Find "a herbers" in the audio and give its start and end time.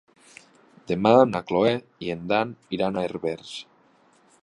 2.99-3.57